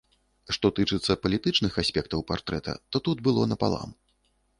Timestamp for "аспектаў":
1.83-2.23